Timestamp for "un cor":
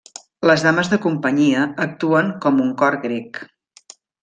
2.65-2.99